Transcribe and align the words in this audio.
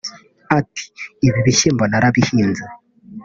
Ati"Ibi 0.57 1.39
bishyimbo 1.45 1.83
narabihinze 1.91 2.63